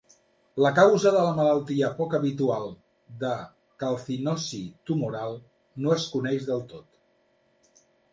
La 0.65 0.69
causa 0.77 1.09
de 1.15 1.19
la 1.25 1.33
malaltia 1.39 1.89
poc 1.99 2.15
habitual 2.19 2.65
de 3.23 3.33
calcinosi 3.83 4.63
tumoral 4.91 5.37
no 5.85 5.93
es 5.97 6.07
coneix 6.15 6.49
del 6.49 6.65
tot. 6.73 7.83